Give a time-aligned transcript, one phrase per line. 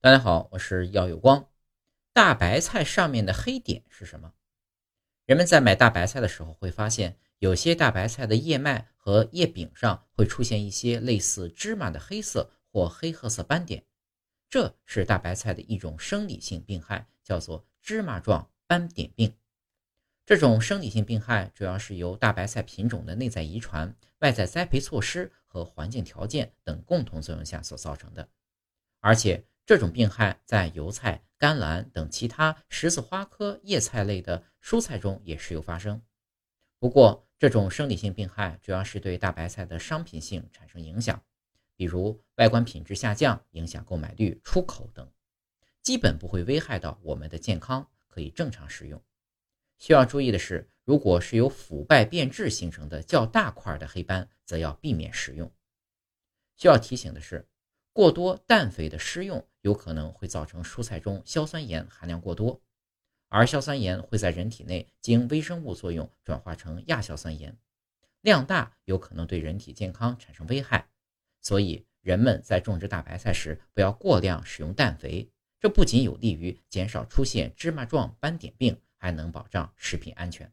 [0.00, 1.48] 大家好，我是耀有光。
[2.12, 4.32] 大白菜上面的黑点是什么？
[5.26, 13.84] 人们在买大白菜的时候会发现，有些大白菜的叶脉和叶柄上会出现一些类似芝麻的黑色或黑褐色斑点，
[14.48, 19.34] 这是大白菜的一种生理性病害，叫做芝麻状斑点病。
[20.24, 28.28] 这种生理性病害主要是由大白菜品种的内在遗传、外在栽培措施和环境条件等共同作用下所造成的，
[29.00, 29.44] 而且。
[29.68, 36.00] 这种病害在油菜、甘蓝等其他十字花科叶菜类的蔬菜中也时有发生。
[36.78, 41.22] 不过，这种生理性病害主要是对大白菜的商品性产生影响，
[41.76, 45.06] 比如外观品质下降、影响购买率、出口等，
[45.82, 48.98] 基本不会危害到我们的健康，可以正常食用。
[49.76, 55.52] 需要注意的是，如果是由腐败变质形成的较大块的黑斑，则要避免食用。
[56.56, 57.46] 需要提醒的是。
[57.90, 62.58] 过多氮肥的施用有可能会造成蔬菜中硝酸盐含量过多，
[63.28, 67.54] 而硝酸盐会在人体内经微生物作用转化成亚硝酸盐，
[68.22, 70.88] 量大有可能对人体健康产生危害。
[71.42, 80.50] 所以，人们在种植大白菜时不要过量使用氮肥，这不仅有利于减少出现芝麻状斑点病，还能保障食品安全。